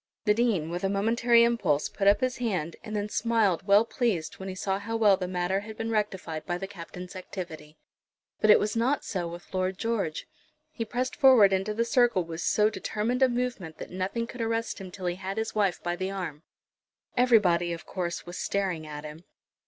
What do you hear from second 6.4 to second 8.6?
by the Captain's activity. But it